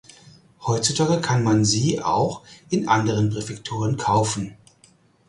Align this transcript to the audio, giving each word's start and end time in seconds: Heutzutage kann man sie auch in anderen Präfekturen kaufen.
Heutzutage 0.65 1.21
kann 1.21 1.43
man 1.43 1.63
sie 1.63 2.01
auch 2.01 2.41
in 2.71 2.87
anderen 2.87 3.29
Präfekturen 3.29 3.97
kaufen. 3.97 4.57